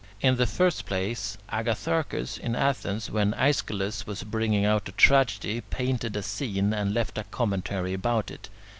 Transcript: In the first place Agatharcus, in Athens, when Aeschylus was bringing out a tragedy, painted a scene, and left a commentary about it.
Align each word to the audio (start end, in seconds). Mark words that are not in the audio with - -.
In 0.19 0.37
the 0.37 0.47
first 0.47 0.87
place 0.87 1.37
Agatharcus, 1.51 2.39
in 2.39 2.55
Athens, 2.55 3.11
when 3.11 3.35
Aeschylus 3.35 4.07
was 4.07 4.23
bringing 4.23 4.65
out 4.65 4.89
a 4.89 4.93
tragedy, 4.93 5.61
painted 5.61 6.15
a 6.15 6.23
scene, 6.23 6.73
and 6.73 6.91
left 6.91 7.19
a 7.19 7.23
commentary 7.25 7.93
about 7.93 8.31
it. 8.31 8.49